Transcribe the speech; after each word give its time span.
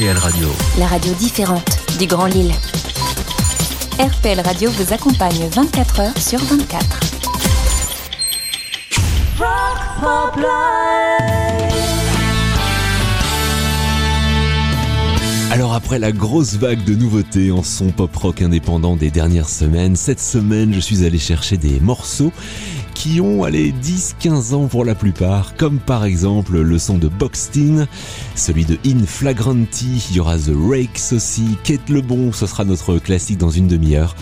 RPL 0.00 0.16
Radio. 0.16 0.48
La 0.78 0.86
radio 0.86 1.12
différente 1.12 1.68
du 1.98 2.06
Grand 2.06 2.24
Lille. 2.24 2.52
RPL 3.98 4.40
Radio 4.40 4.70
vous 4.70 4.94
accompagne 4.94 5.46
24 5.52 6.00
heures 6.00 6.18
sur 6.18 6.38
24. 6.38 7.00
Alors 15.50 15.74
après 15.74 15.98
la 15.98 16.12
grosse 16.12 16.54
vague 16.54 16.82
de 16.84 16.94
nouveautés 16.94 17.50
en 17.50 17.62
son 17.62 17.90
pop 17.90 18.16
rock 18.16 18.40
indépendant 18.40 18.96
des 18.96 19.10
dernières 19.10 19.50
semaines, 19.50 19.96
cette 19.96 20.20
semaine 20.20 20.72
je 20.72 20.80
suis 20.80 21.04
allé 21.04 21.18
chercher 21.18 21.58
des 21.58 21.78
morceaux 21.80 22.32
qui 23.02 23.18
ont 23.22 23.44
allé 23.44 23.72
10-15 23.72 24.54
ans 24.54 24.66
pour 24.66 24.84
la 24.84 24.94
plupart, 24.94 25.56
comme 25.56 25.78
par 25.78 26.04
exemple 26.04 26.60
le 26.60 26.78
son 26.78 26.98
de 26.98 27.08
Boxtin, 27.08 27.86
celui 28.34 28.66
de 28.66 28.76
In 28.84 29.06
Flagranti, 29.06 30.06
il 30.10 30.16
y 30.16 30.20
aura 30.20 30.36
The 30.36 30.52
Rakes 30.54 31.14
aussi, 31.14 31.56
Kate 31.64 31.88
Lebon, 31.88 32.30
ce 32.30 32.46
sera 32.46 32.66
notre 32.66 32.98
classique 32.98 33.38
dans 33.38 33.48
une 33.48 33.68
demi-heure. 33.68 34.14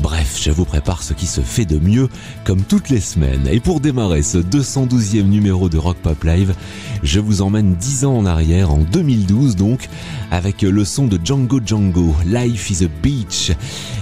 Bref, 0.00 0.38
je 0.40 0.50
vous 0.50 0.64
prépare 0.64 1.02
ce 1.02 1.12
qui 1.12 1.26
se 1.26 1.40
fait 1.40 1.64
de 1.64 1.78
mieux, 1.78 2.08
comme 2.44 2.62
toutes 2.62 2.90
les 2.90 3.00
semaines. 3.00 3.48
Et 3.50 3.60
pour 3.60 3.80
démarrer 3.80 4.22
ce 4.22 4.38
212e 4.38 5.24
numéro 5.24 5.68
de 5.68 5.78
Rock 5.78 5.96
Pop 5.98 6.22
Live, 6.24 6.54
je 7.02 7.20
vous 7.20 7.42
emmène 7.42 7.74
10 7.74 8.04
ans 8.04 8.16
en 8.18 8.26
arrière, 8.26 8.72
en 8.72 8.78
2012 8.78 9.56
donc, 9.56 9.88
avec 10.30 10.62
le 10.62 10.84
son 10.84 11.06
de 11.06 11.18
Django 11.22 11.60
Django, 11.64 12.14
Life 12.26 12.70
is 12.70 12.84
a 12.84 12.88
Beach. 13.02 13.52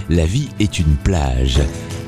La 0.09 0.25
vie 0.25 0.49
est 0.59 0.79
une 0.79 0.95
plage. 1.03 1.59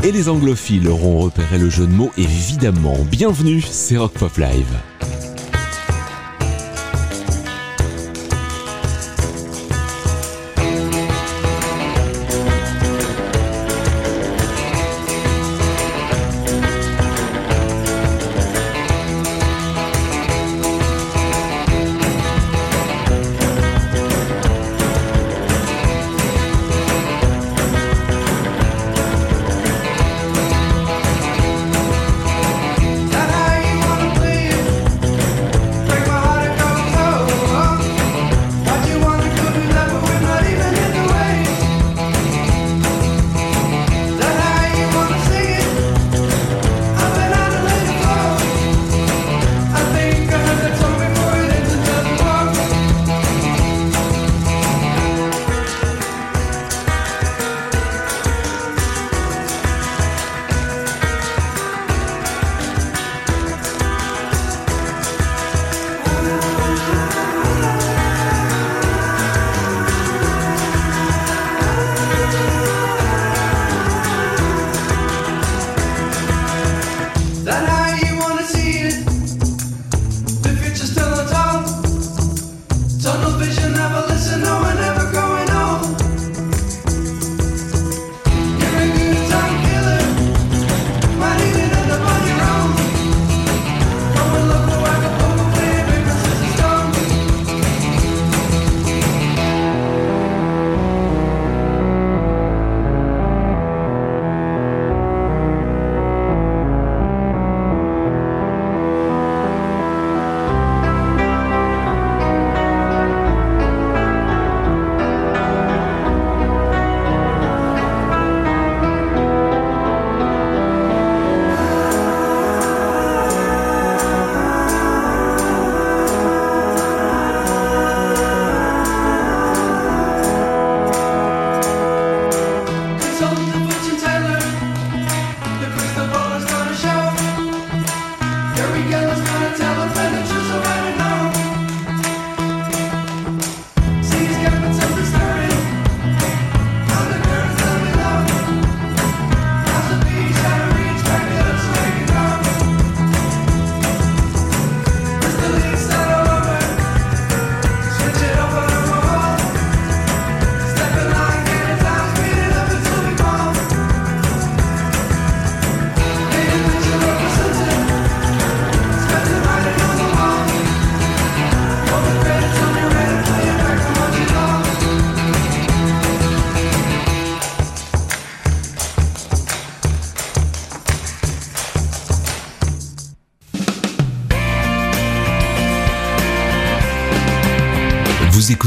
Et 0.04 0.12
les 0.12 0.30
anglophiles 0.30 0.88
auront 0.88 1.20
repéré 1.20 1.58
le 1.58 1.70
jeu 1.70 1.88
de 1.88 1.92
mots, 1.92 2.12
évidemment. 2.18 2.98
Bienvenue, 3.10 3.62
c'est 3.62 3.98
Rock 3.98 4.14
Pop 4.14 4.38
Live. 4.38 5.27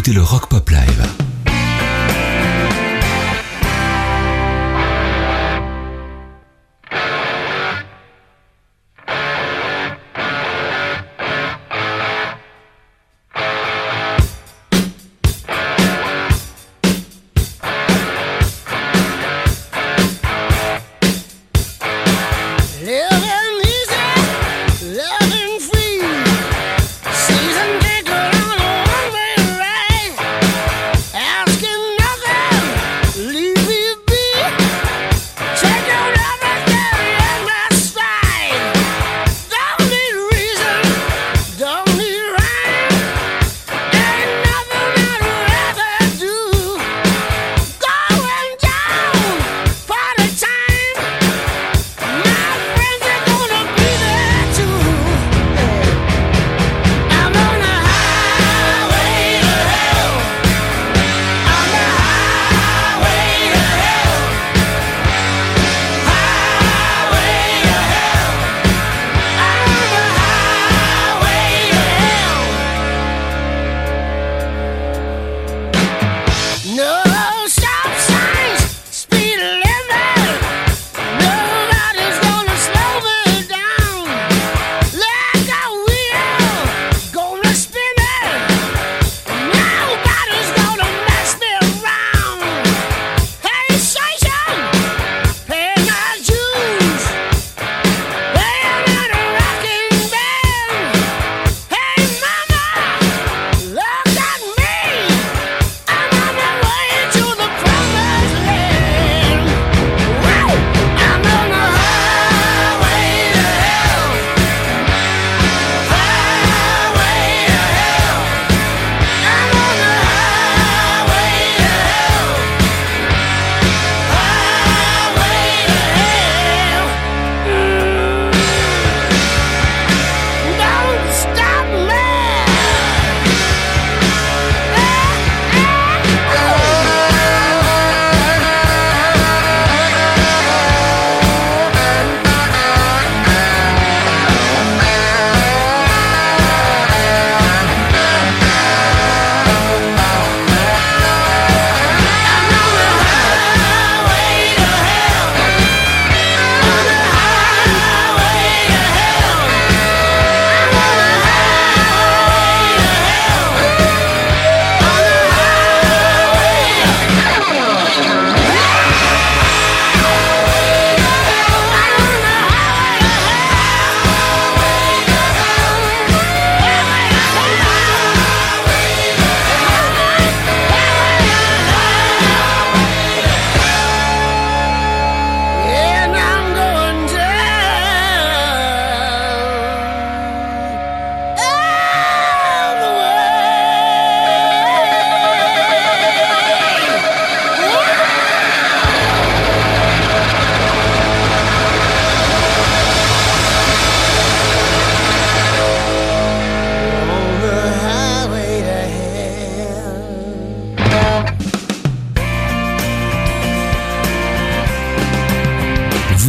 Écoutez 0.00 0.14
le 0.14 0.22
Rock 0.22 0.46
Pop 0.46 0.69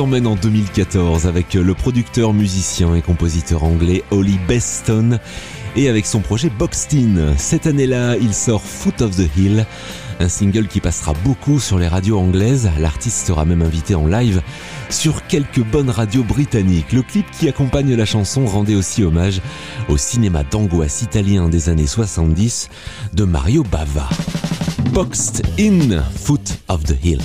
Je 0.00 0.02
vous 0.02 0.08
emmène 0.08 0.26
en 0.26 0.34
2014 0.34 1.26
avec 1.26 1.52
le 1.52 1.74
producteur, 1.74 2.32
musicien 2.32 2.94
et 2.94 3.02
compositeur 3.02 3.64
anglais 3.64 4.02
Holly 4.10 4.38
Beston 4.48 5.18
et 5.76 5.90
avec 5.90 6.06
son 6.06 6.20
projet 6.20 6.48
Boxtin. 6.48 7.34
Cette 7.36 7.66
année-là, 7.66 8.16
il 8.16 8.32
sort 8.32 8.62
Foot 8.62 9.02
of 9.02 9.14
the 9.14 9.28
Hill, 9.36 9.66
un 10.18 10.28
single 10.30 10.68
qui 10.68 10.80
passera 10.80 11.12
beaucoup 11.22 11.60
sur 11.60 11.78
les 11.78 11.86
radios 11.86 12.18
anglaises. 12.18 12.70
L'artiste 12.78 13.26
sera 13.26 13.44
même 13.44 13.60
invité 13.60 13.94
en 13.94 14.06
live 14.06 14.40
sur 14.88 15.26
quelques 15.26 15.62
bonnes 15.62 15.90
radios 15.90 16.24
britanniques. 16.24 16.92
Le 16.92 17.02
clip 17.02 17.30
qui 17.30 17.46
accompagne 17.46 17.94
la 17.94 18.06
chanson 18.06 18.46
rendait 18.46 18.76
aussi 18.76 19.04
hommage 19.04 19.42
au 19.90 19.98
cinéma 19.98 20.44
d'angoisse 20.44 21.02
italien 21.02 21.50
des 21.50 21.68
années 21.68 21.86
70 21.86 22.70
de 23.12 23.24
Mario 23.24 23.64
Bava. 23.64 24.08
Boxed 24.94 25.42
in 25.58 26.02
Foot 26.16 26.58
of 26.68 26.84
the 26.84 26.96
Hill. 27.04 27.20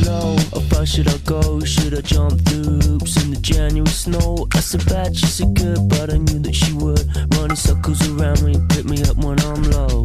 Sit 0.00 0.10
low. 0.10 0.36
far 0.68 0.86
should 0.86 1.08
I 1.08 1.16
go? 1.18 1.60
Should 1.60 1.96
I 1.96 2.00
jump 2.00 2.40
through 2.46 2.80
hoops 2.80 3.22
in 3.22 3.30
the 3.30 3.40
January 3.40 3.86
snow? 3.88 4.46
I 4.54 4.60
said 4.60 4.84
bad, 4.86 5.16
she 5.16 5.26
said 5.26 5.54
good, 5.54 5.88
but 5.88 6.12
I 6.12 6.16
knew 6.16 6.38
that 6.40 6.54
she 6.54 6.72
would. 6.74 7.06
Running 7.36 7.56
circles 7.56 8.06
around 8.08 8.42
me, 8.42 8.54
pick 8.68 8.84
me 8.84 9.02
up 9.02 9.16
when 9.16 9.38
I'm 9.40 9.62
low. 9.64 10.04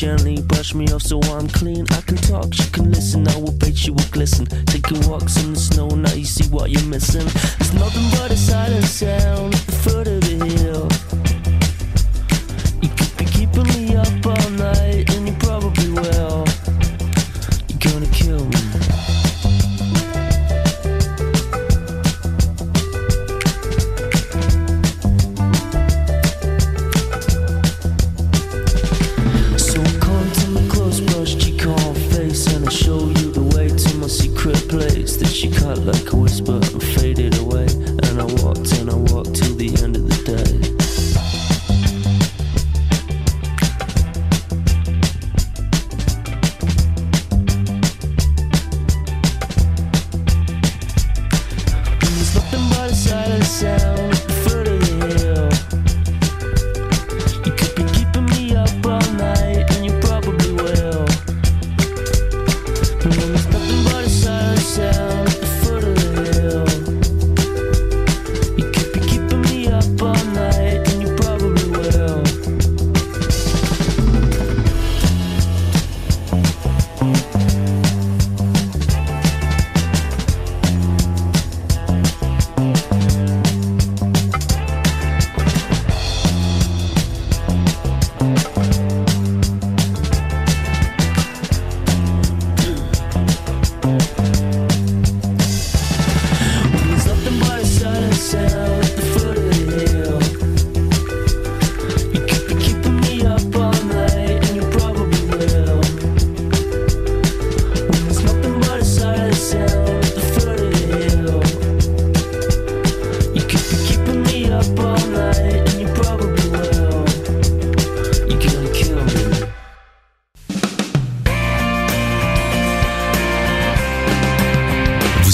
Gently, 0.00 0.40
brush 0.40 0.74
me 0.74 0.86
off 0.94 1.02
so 1.02 1.20
I'm 1.24 1.46
clean. 1.46 1.84
I 1.90 2.00
can 2.00 2.16
talk, 2.16 2.54
she 2.54 2.70
can 2.70 2.90
listen, 2.90 3.28
I 3.28 3.36
will 3.36 3.52
bet 3.52 3.76
she 3.76 3.90
will 3.90 4.10
glisten. 4.10 4.46
Taking 4.64 5.06
walks 5.06 5.36
in 5.44 5.52
the 5.52 5.58
snow, 5.58 5.88
now 5.88 6.14
you 6.14 6.24
see 6.24 6.48
what 6.48 6.70
you're 6.70 6.88
missing. 6.88 7.26
There's 7.58 7.74
nothing 7.74 8.08
but 8.12 8.30
a 8.30 8.36
silent 8.36 8.86
sound 8.86 9.54
at 9.54 9.60
the 9.66 9.72
foot 9.72 10.06
of 10.08 10.22
the 10.22 10.46
hill 10.56 11.19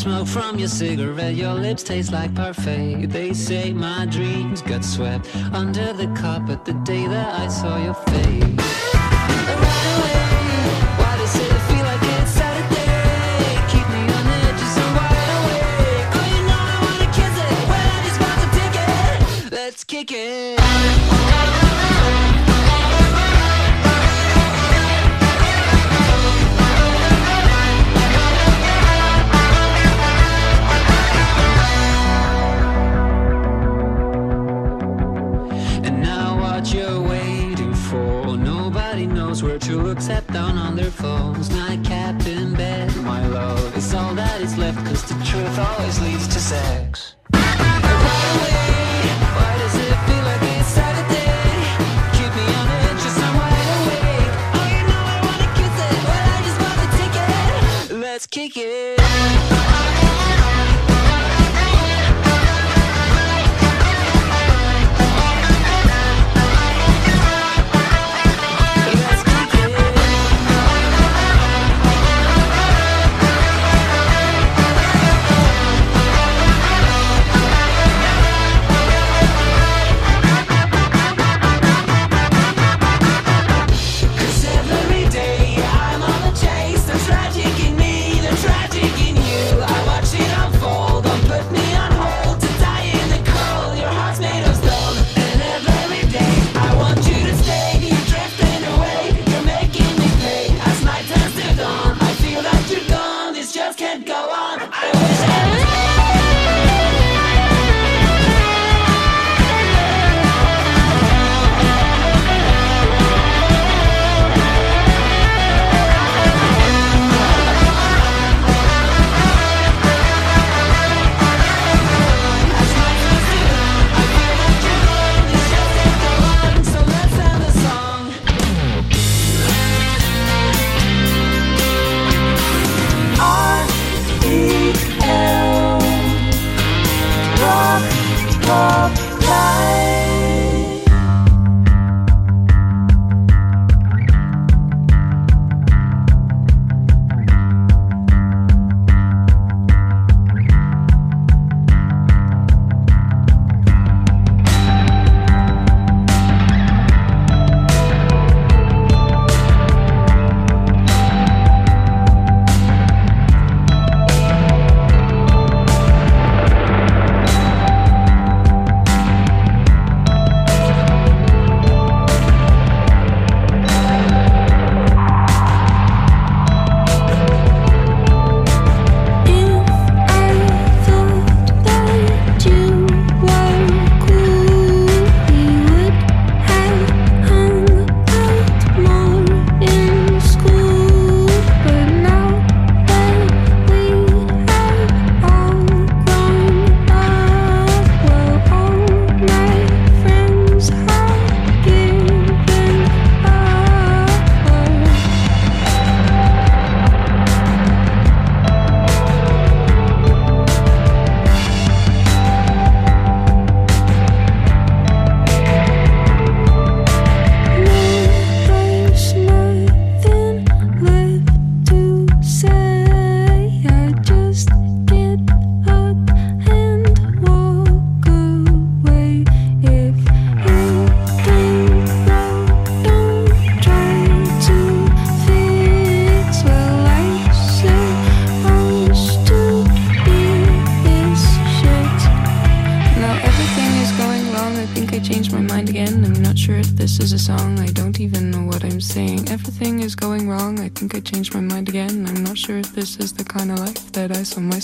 Smoke 0.00 0.26
from 0.26 0.58
your 0.58 0.68
cigarette. 0.68 1.34
Your 1.34 1.52
lips 1.52 1.82
taste 1.82 2.10
like 2.10 2.34
parfait. 2.34 3.06
They 3.06 3.34
say 3.34 3.74
my 3.74 4.06
dreams 4.06 4.62
got 4.62 4.82
swept 4.82 5.28
under 5.52 5.92
the 5.92 6.06
carpet 6.18 6.64
the 6.64 6.72
day 6.84 7.06
that 7.06 7.34
I 7.38 7.48
saw 7.48 7.76
your 7.84 7.94
face. 7.94 8.42
Away, 9.52 9.80
why 10.96 11.10
down 40.32 40.58
on 40.58 40.76
their 40.76 40.90
phones. 40.90 41.50
Nightcap 41.50 42.26
in 42.26 42.54
bed. 42.54 42.94
My 42.96 43.26
love. 43.26 43.76
Is 43.76 43.94
all 43.94 44.14
that 44.14 44.40
is 44.40 44.56
left 44.56 44.78
Cause 44.86 45.02
the 45.02 45.14
truth 45.24 45.58
always 45.58 46.00
leads 46.00 46.28
to 46.28 46.40
sex. 46.40 47.14
Right 47.32 47.60
away, 48.36 48.60
why 49.36 49.60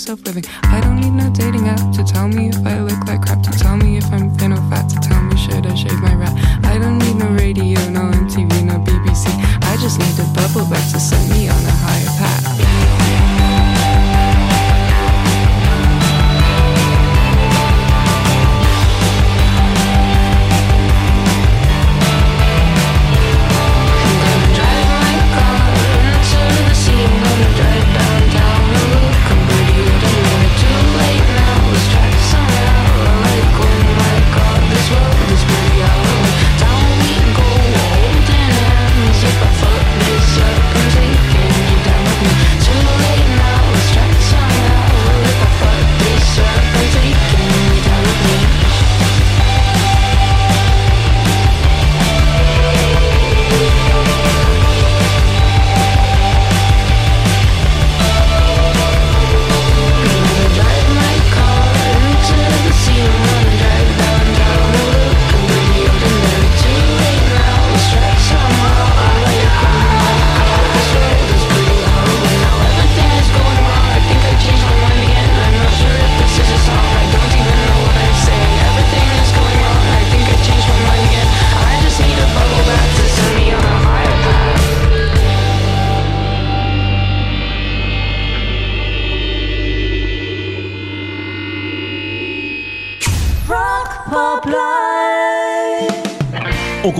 I 0.09 0.66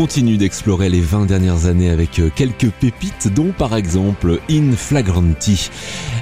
continue 0.07 0.37
d'explorer 0.37 0.87
les 0.87 1.01
20 1.01 1.25
dernières 1.25 1.65
années 1.65 1.89
avec 1.89 2.19
euh, 2.19 2.29
quelques 2.33 2.69
pépites, 2.69 3.27
dont 3.27 3.51
par 3.51 3.75
exemple 3.75 4.39
In 4.49 4.71
Flagranti. 4.71 5.69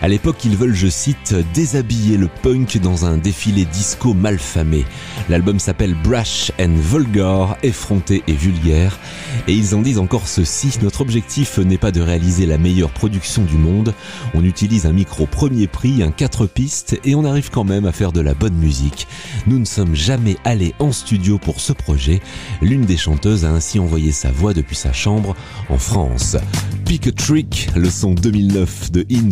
À 0.06 0.08
l'époque, 0.08 0.46
ils 0.46 0.56
veulent, 0.56 0.76
je 0.76 0.86
cite, 0.86 1.34
déshabiller 1.56 2.18
le 2.18 2.30
punk 2.44 2.78
dans 2.78 3.08
un 3.08 3.18
défilé 3.18 3.66
disco 3.66 4.14
malfamé. 4.14 4.86
L'album 5.30 5.58
s'appelle 5.58 5.96
Brash 6.04 6.52
and 6.60 6.76
Vulgar, 6.76 7.58
effronté 7.64 8.22
et 8.28 8.34
vulgaire. 8.34 9.00
Et 9.48 9.54
ils 9.54 9.74
en 9.74 9.82
disent 9.82 9.98
encore 9.98 10.28
ceci, 10.28 10.78
notre 10.84 11.02
objectif 11.02 11.58
n'est 11.58 11.80
pas 11.80 11.92
de 11.92 12.02
réaliser 12.02 12.46
la 12.46 12.60
meilleure 12.60 12.92
production 12.92 13.42
du 13.46 13.56
monde. 13.56 13.96
On 14.36 14.44
utilise 14.44 14.86
un 14.86 14.94
micro 14.94 15.26
premier 15.26 15.66
prix, 15.66 16.04
un 16.04 16.12
4 16.12 16.46
pistes, 16.46 17.00
et 17.04 17.16
on 17.16 17.26
arrive 17.26 17.50
quand 17.50 17.64
même 17.64 17.88
à 17.88 17.92
faire 17.92 18.12
de 18.12 18.22
la 18.22 18.36
bonne 18.36 18.58
musique. 18.58 19.08
Nous 19.48 19.58
ne 19.58 19.66
sommes 19.66 19.96
jamais 19.96 20.38
allés 20.44 20.76
en 20.78 20.92
studio 20.92 21.40
pour 21.40 21.60
ce 21.60 21.74
projet. 21.74 22.22
L'une 22.62 22.86
des 22.86 22.98
chanteuses 22.98 23.44
a 23.44 23.50
ainsi 23.50 23.80
envoyé 23.80 24.12
sa 24.12 24.30
voix 24.30 24.54
depuis 24.54 24.76
sa 24.76 24.94
chambre 24.94 25.36
en 25.70 25.80
France. 25.80 26.38
Pick 26.86 27.08
a 27.08 27.12
Trick, 27.12 27.70
le 27.76 27.90
son 27.90 28.14
2009 28.14 28.92
de 28.92 29.04
In 29.12 29.32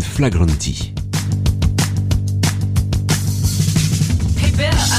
Flagranti. 0.63 0.93
Hey 4.39 4.51
Bill, 4.55 4.93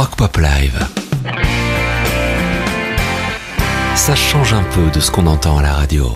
Rock 0.00 0.16
Pop 0.16 0.38
Live. 0.38 0.78
Ça 3.94 4.14
change 4.14 4.54
un 4.54 4.62
peu 4.62 4.88
de 4.94 4.98
ce 4.98 5.10
qu'on 5.10 5.26
entend 5.26 5.58
à 5.58 5.62
la 5.62 5.74
radio. 5.74 6.14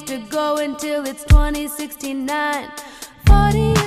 years 0.00 0.22
to 0.22 0.30
go 0.30 0.56
until 0.56 1.06
it's 1.06 1.24
2069. 1.24 2.70
40 3.26 3.79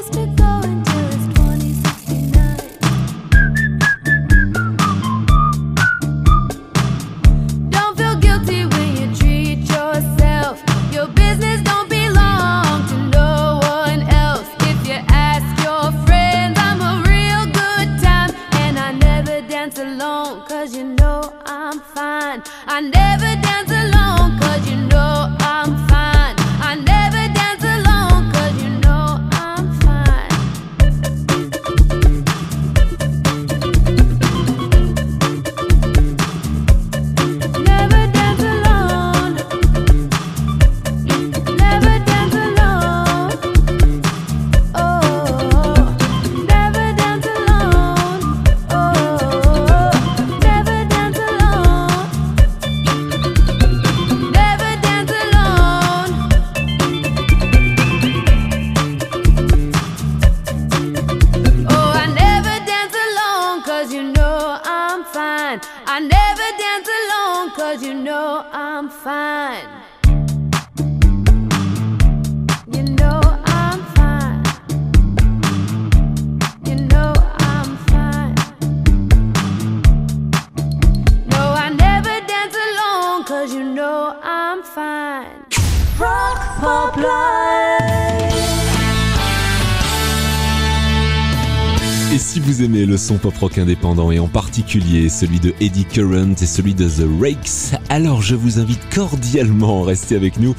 pop 93.23 93.37
rock 93.37 93.57
indépendant 93.57 94.11
et 94.11 94.19
en 94.19 94.27
particulier 94.27 95.07
celui 95.07 95.39
de 95.39 95.53
Eddie 95.61 95.85
Current 95.85 96.33
et 96.41 96.45
celui 96.45 96.73
de 96.73 96.89
The 96.89 97.07
Rakes. 97.21 97.79
Alors 97.87 98.21
je 98.21 98.35
vous 98.35 98.59
invite 98.59 98.81
cordialement 98.93 99.83
à 99.83 99.85
rester 99.85 100.17
avec 100.17 100.37
nous 100.39 100.57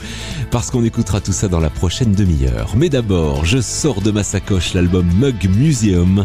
parce 0.50 0.70
qu'on 0.70 0.82
écoutera 0.82 1.20
tout 1.20 1.34
ça 1.34 1.48
dans 1.48 1.60
la 1.60 1.68
prochaine 1.68 2.12
demi-heure. 2.12 2.72
Mais 2.74 2.88
d'abord, 2.88 3.44
je 3.44 3.60
sors 3.60 4.00
de 4.00 4.10
ma 4.10 4.22
sacoche 4.22 4.72
l'album 4.72 5.06
Mug 5.18 5.46
Museum 5.54 6.24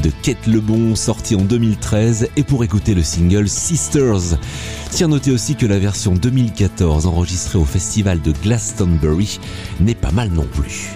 de 0.00 0.10
Kate 0.22 0.46
Lebon 0.46 0.94
sorti 0.94 1.34
en 1.34 1.42
2013 1.42 2.28
et 2.36 2.44
pour 2.44 2.62
écouter 2.62 2.94
le 2.94 3.02
single 3.02 3.48
Sisters. 3.48 4.38
Tiens, 4.92 5.08
notez 5.08 5.32
aussi 5.32 5.56
que 5.56 5.66
la 5.66 5.80
version 5.80 6.14
2014 6.14 7.06
enregistrée 7.06 7.58
au 7.58 7.64
festival 7.64 8.22
de 8.22 8.30
Glastonbury 8.44 9.40
n'est 9.80 9.96
pas 9.96 10.12
mal 10.12 10.28
non 10.30 10.46
plus. 10.52 10.90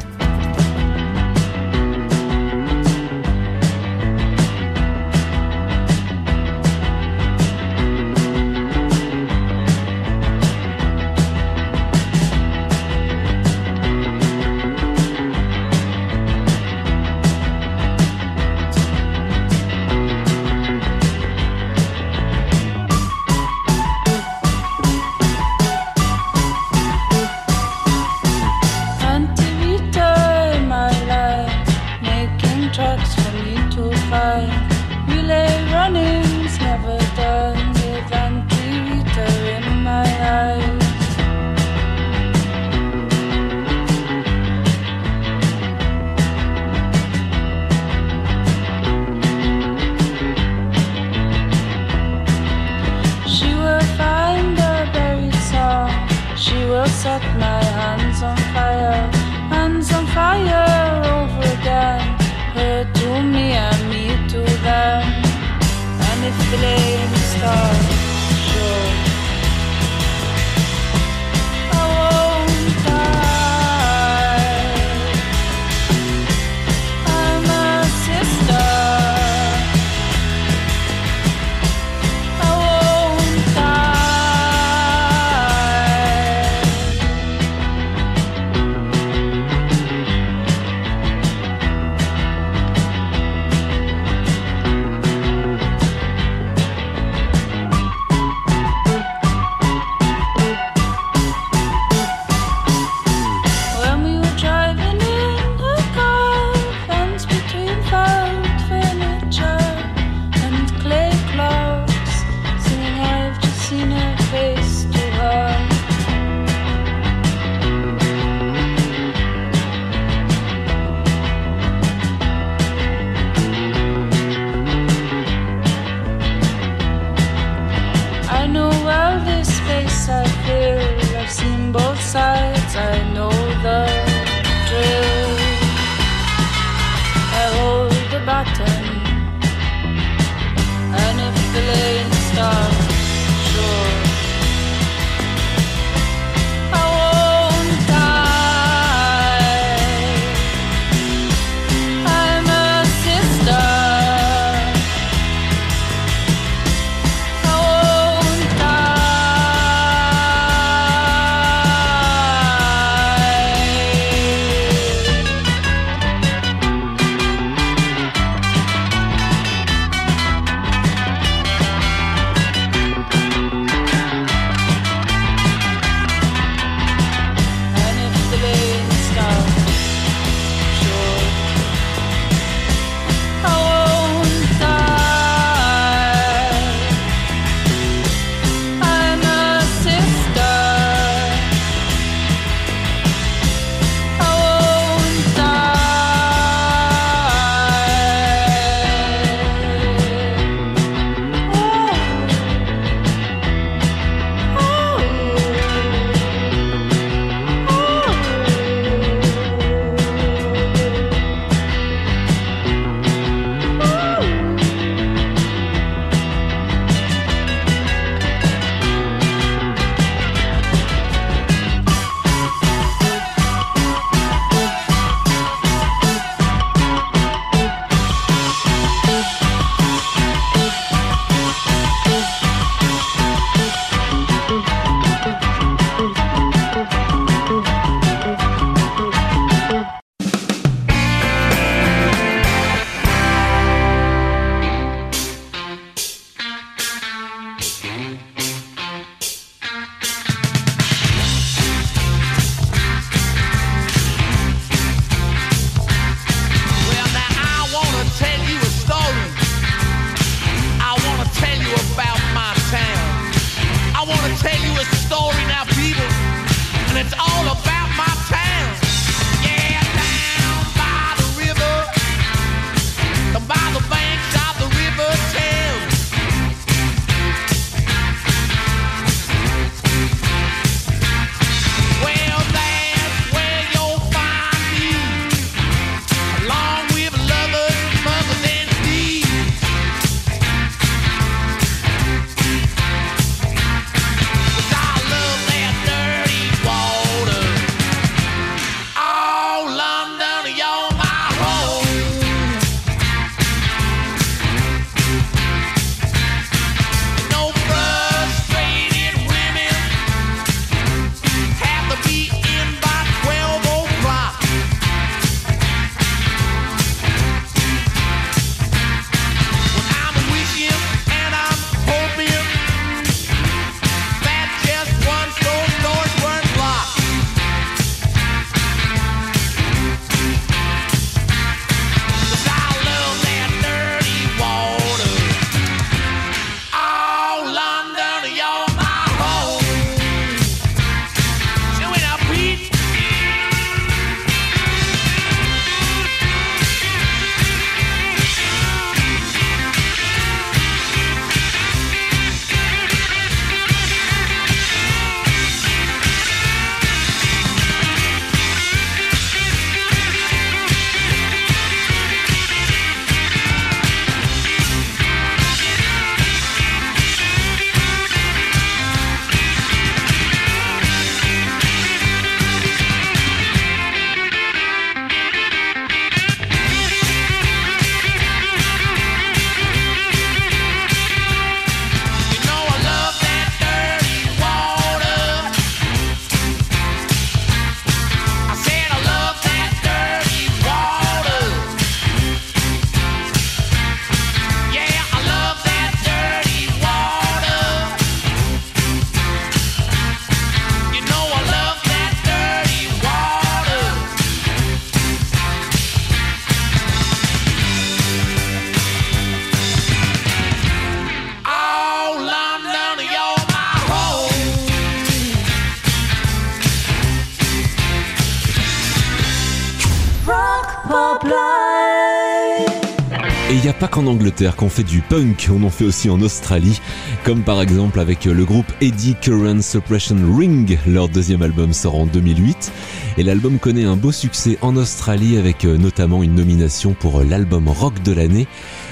Angleterre 424.34 424.56
qu'on 424.56 424.68
fait 424.68 424.82
du 424.82 425.00
punk, 425.00 425.48
on 425.48 425.62
en 425.62 425.70
fait 425.70 425.84
aussi 425.84 426.10
en 426.10 426.20
Australie, 426.20 426.80
comme 427.22 427.42
par 427.42 427.62
exemple 427.62 428.00
avec 428.00 428.24
le 428.24 428.44
groupe 428.44 428.66
Eddie 428.80 429.14
Current 429.14 429.62
Suppression 429.62 430.16
Ring. 430.36 430.76
Leur 430.88 431.08
deuxième 431.08 431.42
album 431.42 431.72
sort 431.72 431.94
en 431.94 432.06
2008 432.06 432.72
et 433.16 433.22
l'album 433.22 433.60
connaît 433.60 433.84
un 433.84 433.94
beau 433.94 434.10
succès 434.10 434.58
en 434.60 434.76
Australie 434.76 435.36
avec 435.36 435.64
euh, 435.64 435.76
notamment 435.76 436.24
une 436.24 436.34
nomination 436.34 436.94
pour 436.94 437.20
euh, 437.20 437.24
l'album 437.24 437.68
rock 437.68 438.02
de 438.02 438.10
l'année 438.10 438.48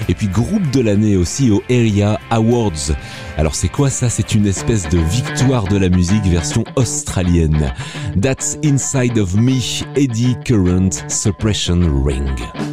et 0.07 0.13
puis 0.13 0.27
groupe 0.27 0.71
de 0.71 0.79
l'année 0.79 1.17
aussi 1.17 1.51
au 1.51 1.61
Area 1.69 2.21
Awards. 2.29 2.93
Alors 3.37 3.55
c'est 3.55 3.67
quoi 3.67 3.89
ça? 3.89 4.09
C'est 4.09 4.35
une 4.35 4.47
espèce 4.47 4.87
de 4.87 4.97
victoire 4.97 5.65
de 5.65 5.75
la 5.75 5.89
musique 5.89 6.23
version 6.23 6.63
australienne. 6.77 7.73
That's 8.21 8.57
Inside 8.63 9.17
of 9.17 9.35
Me, 9.35 9.59
Eddie 9.97 10.37
Current 10.45 11.03
Suppression 11.09 11.81
Ring.– 12.05 12.29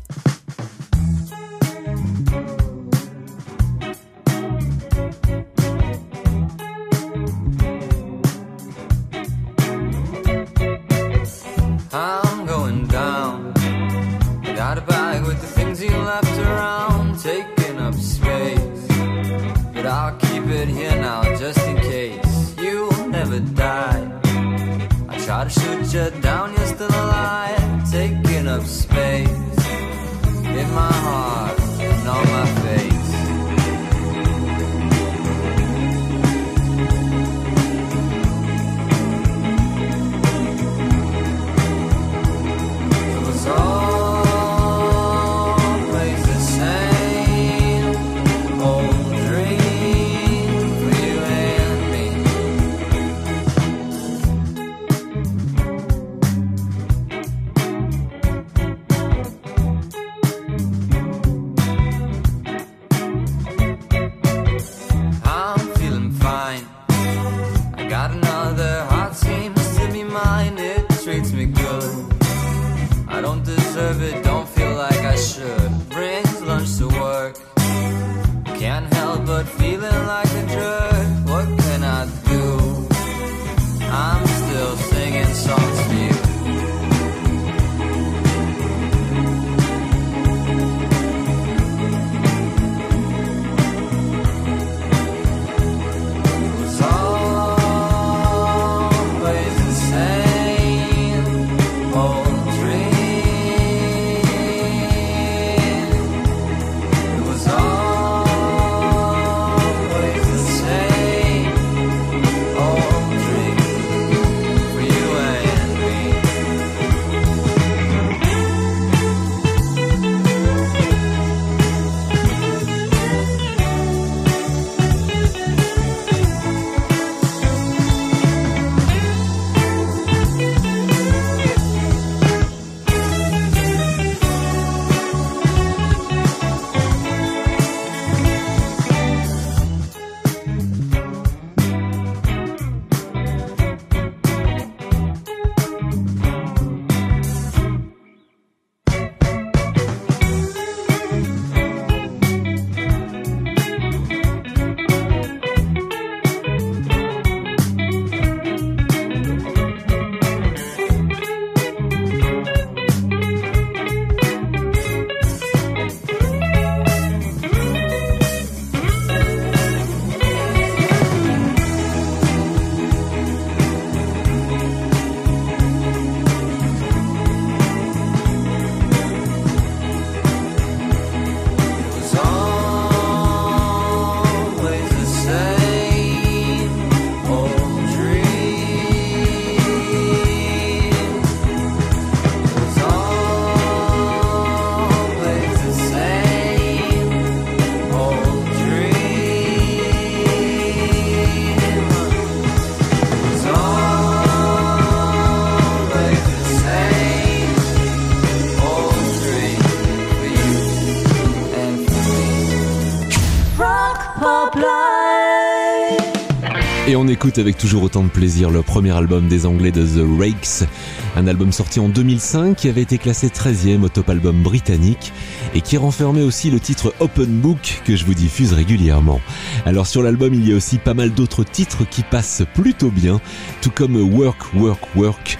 on 217.01 217.07
écoute 217.07 217.39
avec 217.39 217.57
toujours 217.57 217.81
autant 217.81 218.03
de 218.03 218.09
plaisir 218.09 218.51
le 218.51 218.61
premier 218.61 218.91
album 218.91 219.27
des 219.27 219.47
Anglais 219.47 219.71
de 219.71 219.83
The 219.83 220.05
Rakes, 220.19 220.69
un 221.15 221.25
album 221.25 221.51
sorti 221.51 221.79
en 221.79 221.89
2005 221.89 222.55
qui 222.55 222.69
avait 222.69 222.83
été 222.83 222.99
classé 222.99 223.29
13e 223.29 223.81
au 223.81 223.89
top 223.89 224.07
album 224.11 224.43
britannique 224.43 225.11
et 225.55 225.61
qui 225.61 225.77
renfermait 225.77 226.21
aussi 226.21 226.51
le 226.51 226.59
titre 226.59 226.93
Open 226.99 227.39
Book 227.39 227.81
que 227.85 227.95
je 227.95 228.05
vous 228.05 228.13
diffuse 228.13 228.53
régulièrement. 228.53 229.19
Alors 229.65 229.87
sur 229.87 230.03
l'album 230.03 230.35
il 230.35 230.47
y 230.47 230.53
a 230.53 230.55
aussi 230.55 230.77
pas 230.77 230.93
mal 230.93 231.11
d'autres 231.11 231.43
titres 231.43 231.89
qui 231.89 232.03
passent 232.03 232.43
plutôt 232.53 232.91
bien, 232.91 233.19
tout 233.63 233.71
comme 233.71 233.95
Work 233.95 234.53
Work 234.53 234.95
Work 234.95 235.39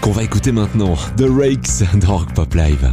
qu'on 0.00 0.12
va 0.12 0.22
écouter 0.22 0.50
maintenant, 0.50 0.96
The 1.18 1.26
Rakes 1.28 1.98
dans 2.00 2.16
Rock 2.16 2.32
Pop 2.32 2.54
Live. 2.54 2.90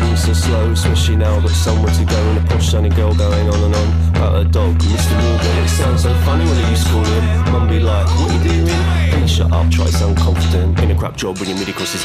Move 0.00 0.18
so 0.18 0.32
slow, 0.32 0.72
swishy 0.72 1.16
now 1.16 1.40
got 1.40 1.50
somewhere 1.50 1.92
to 1.94 2.04
go 2.04 2.16
and 2.30 2.38
a 2.38 2.48
posh 2.48 2.70
sunny 2.70 2.88
girl 2.90 3.14
going 3.14 3.48
on 3.48 3.60
and 3.62 3.74
on 3.74 4.08
about 4.10 4.40
a 4.40 4.44
dog, 4.44 4.74
Mr. 4.78 5.14
Morgan. 5.22 5.64
It 5.64 5.68
sounds 5.68 6.02
so 6.02 6.14
funny 6.24 6.44
when 6.44 6.64
I 6.64 6.70
used 6.70 6.86
to 6.86 6.92
call 6.92 7.04
him. 7.04 7.52
Mum 7.52 7.68
be 7.68 7.80
like, 7.80 8.06
what 8.18 8.32
you 8.32 8.42
doing? 8.50 8.66
Hey, 8.66 9.26
shut 9.26 9.52
up, 9.52 9.70
try 9.70 9.86
to 9.86 9.92
sound 9.92 10.16
confident. 10.16 10.80
In 10.80 10.90
a 10.90 10.94
crap 10.94 11.16
job 11.16 11.38
when 11.38 11.48
your 11.48 11.58
mid 11.58 11.68
across 11.68 11.94
is 11.94 12.04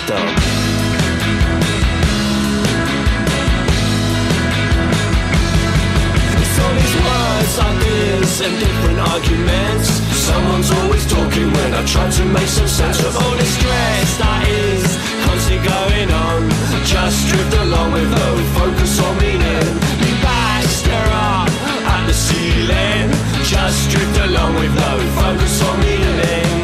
words, 7.04 7.60
ideas, 7.60 8.42
and 8.42 8.60
different 8.60 9.00
arguments. 9.00 10.11
Someone's 10.22 10.70
always 10.70 11.06
talking 11.08 11.52
when 11.52 11.74
I 11.74 11.84
try 11.84 12.08
to 12.08 12.26
make 12.26 12.48
some 12.48 12.68
sense 12.68 13.00
of 13.00 13.16
all 13.18 13.36
the 13.42 13.48
stress 13.58 14.18
that 14.22 14.46
is 14.48 14.86
constantly 15.26 15.62
going 15.66 16.10
on. 16.12 16.42
Just 16.86 17.28
drift 17.28 17.54
along 17.66 17.94
with 17.94 18.10
no 18.12 18.30
focus 18.54 19.02
or 19.02 19.14
meaning. 19.18 19.66
Lean 20.02 20.18
back, 20.22 20.64
stare 20.66 21.10
up 21.10 21.50
at 21.96 22.06
the 22.06 22.14
ceiling. 22.14 23.10
Just 23.50 23.90
drift 23.90 24.18
along 24.30 24.54
with 24.62 24.74
no 24.76 24.94
focus 25.18 25.56
or 25.66 25.76
meaning. 25.82 26.61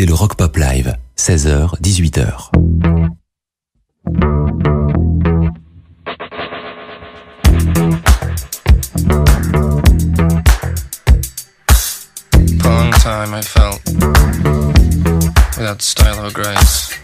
Écoutez 0.00 0.06
le 0.06 0.14
Rock 0.14 0.34
Pop 0.36 0.56
Live, 0.56 0.96
16h, 1.18 1.78
18h. 1.82 2.50
For 12.58 12.68
a 12.68 12.80
long 12.80 12.92
time 12.92 13.34
I 13.34 13.42
felt 13.42 13.80
without 15.58 15.82
style 15.82 16.24
or 16.24 16.30
grace, 16.30 16.98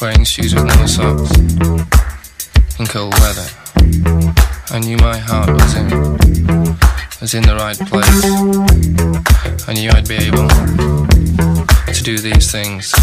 wearing 0.00 0.24
shoes 0.24 0.54
with 0.54 0.64
no 0.64 0.86
socks 0.86 1.30
in 2.78 2.86
cold 2.86 3.12
weather. 3.20 3.46
I 4.70 4.78
knew 4.78 4.96
my 4.96 5.18
heart 5.18 5.50
was 5.50 5.74
in 5.74 6.87
was 7.20 7.34
in 7.34 7.42
the 7.42 7.54
right 7.56 7.78
place. 7.78 8.24
I 9.68 9.72
knew 9.72 9.90
I'd 9.90 10.06
be 10.06 10.16
able 10.16 10.48
to 11.92 12.02
do 12.02 12.18
these 12.18 12.50
things. 12.50 12.94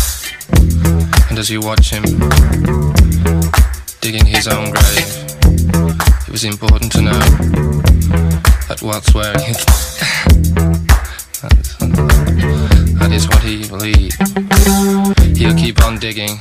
And 1.29 1.37
as 1.37 1.49
you 1.49 1.59
watch 1.59 1.89
him 1.89 2.03
digging 4.01 4.25
his 4.25 4.47
own 4.47 4.71
grave, 4.71 5.09
it 6.27 6.29
was 6.29 6.43
important 6.45 6.91
to 6.93 7.01
know 7.01 7.19
that 8.69 8.79
what's 8.81 9.13
wearing 9.13 9.35
it. 9.39 9.65
That 12.99 13.11
is 13.11 13.27
what 13.27 13.43
he 13.43 13.67
believed. 13.67 14.17
He'll 15.37 15.53
keep 15.53 15.83
on 15.83 15.99
digging 15.99 16.39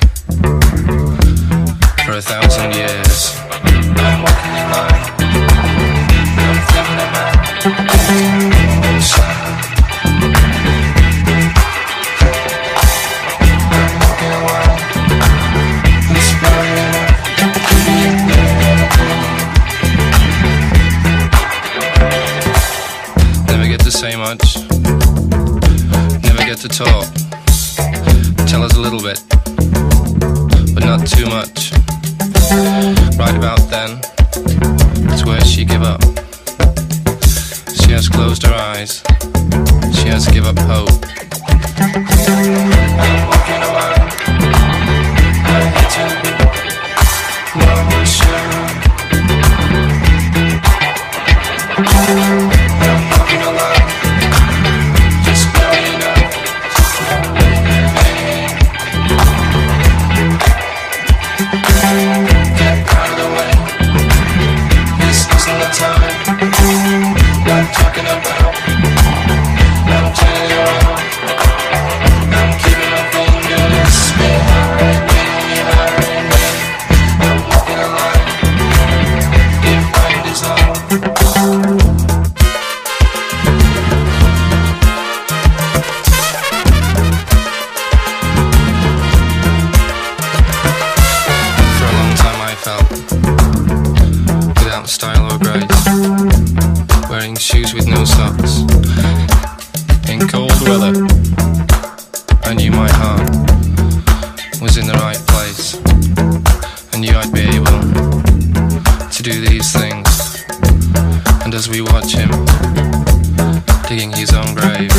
own 114.46 114.54
grave, 114.54 114.90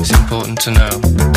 it's 0.00 0.10
important 0.10 0.60
to 0.60 0.70
know 0.70 1.33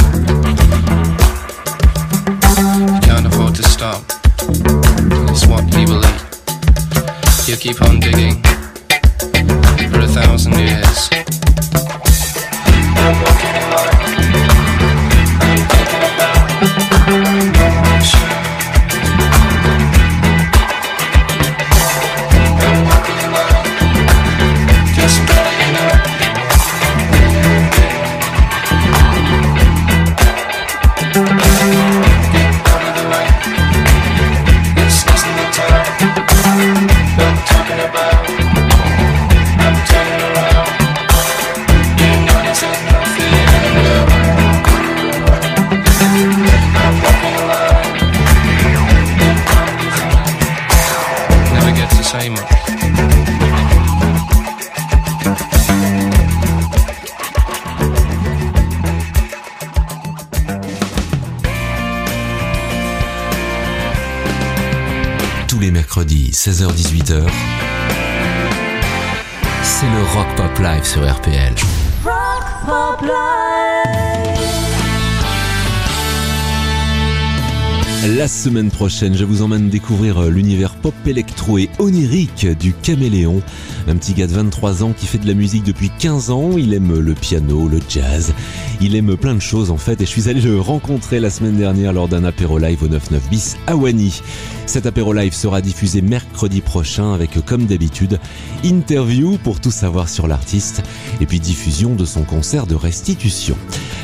semaine 78.48 78.72
prochaine, 78.72 79.14
je 79.14 79.26
vous 79.26 79.42
emmène 79.42 79.68
découvrir 79.68 80.20
euh, 80.20 80.30
l'univers 80.30 80.76
pop 80.76 80.94
électro 81.06 81.58
et 81.58 81.70
onirique 81.80 82.48
du 82.58 82.72
caméléon. 82.72 83.42
Un 83.90 83.98
petit 83.98 84.14
gars 84.14 84.26
de 84.26 84.32
23 84.32 84.84
ans 84.84 84.94
qui 84.98 85.06
fait 85.06 85.18
de 85.18 85.28
la 85.28 85.34
musique 85.34 85.66
depuis 85.66 85.92
15 86.00 86.30
ans. 86.30 86.52
Il 86.58 86.74
aime 86.74 86.98
le 86.98 87.14
piano, 87.14 87.68
le 87.68 87.82
jazz. 87.90 88.34
Il 88.80 88.96
aime 88.96 89.18
plein 89.18 89.36
de 89.36 89.42
choses 89.42 89.70
en 89.70 89.76
fait. 89.76 90.00
Et 90.00 90.06
je 90.06 90.10
suis 90.10 90.30
allé 90.30 90.40
le 90.40 90.62
rencontrer 90.62 91.20
la 91.20 91.30
semaine 91.30 91.58
dernière 91.58 91.92
lors 91.92 92.08
d'un 92.08 92.24
apéro 92.24 92.58
live 92.58 92.82
au 92.84 92.88
99 92.88 93.30
bis 93.30 93.58
à 93.68 93.76
Wany. 93.76 94.22
Cet 94.66 94.86
apéro 94.86 95.12
live 95.12 95.34
sera 95.34 95.60
diffusé 95.60 96.02
mercredi 96.02 96.62
prochain 96.62 97.14
avec, 97.14 97.44
comme 97.46 97.66
d'habitude, 97.66 98.18
interview 98.64 99.38
pour 99.44 99.60
tout 99.60 99.72
savoir 99.72 100.08
sur 100.08 100.26
l'artiste 100.26 100.84
et 101.20 101.26
puis 101.26 101.42
diffusion 101.42 101.96
de 101.96 102.06
son 102.06 102.24
concert 102.24 102.66
de 102.66 102.76
restitution. 102.76 103.58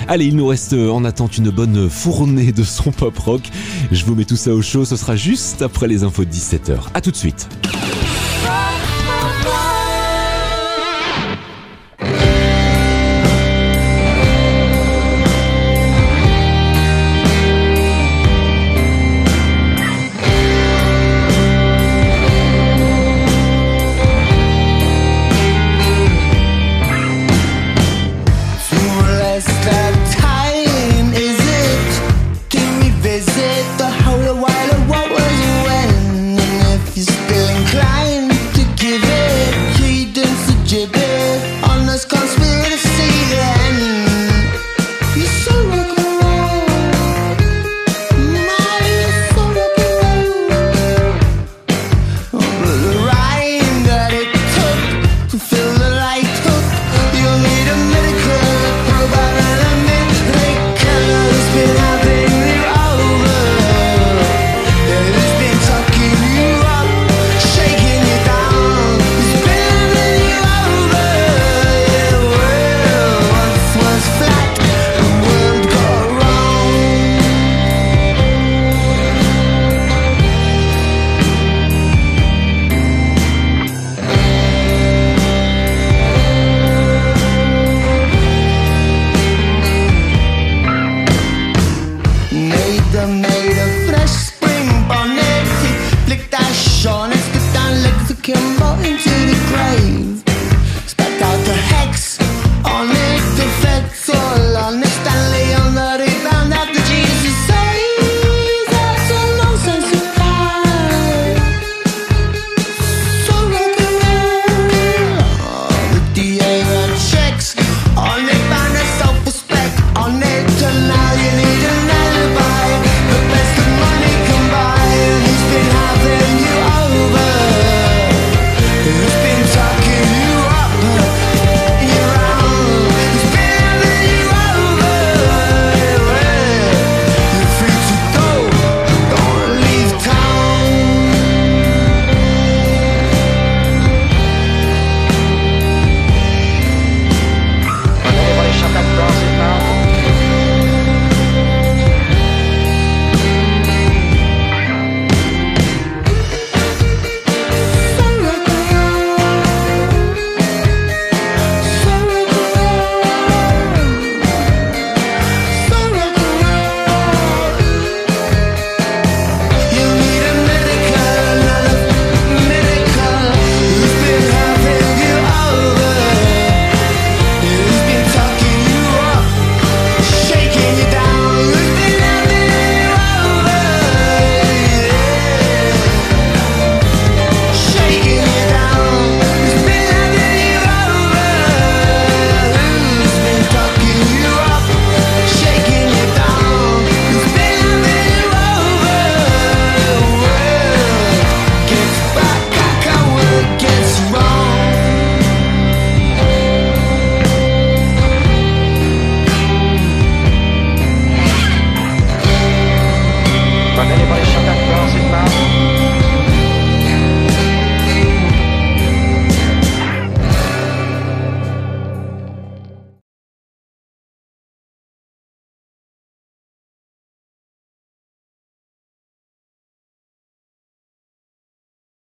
Allez, 0.07 0.25
il 0.25 0.35
nous 0.35 0.47
reste 0.47 0.73
euh, 0.73 0.89
en 0.89 1.05
attente 1.05 1.37
une 1.37 1.49
bonne 1.49 1.89
fournée 1.89 2.51
de 2.51 2.63
son 2.63 2.91
pop 2.91 3.17
rock. 3.17 3.41
Je 3.91 4.03
vous 4.05 4.15
mets 4.15 4.25
tout 4.25 4.35
ça 4.35 4.53
au 4.53 4.61
chaud, 4.61 4.85
ce 4.85 4.95
sera 4.95 5.15
juste 5.15 5.61
après 5.61 5.87
les 5.87 6.03
infos 6.03 6.25
de 6.25 6.31
17h. 6.31 6.77
À 6.93 7.01
tout 7.01 7.11
de 7.11 7.15
suite. 7.15 7.47